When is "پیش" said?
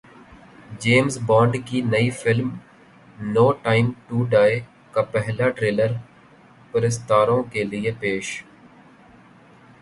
7.99-8.33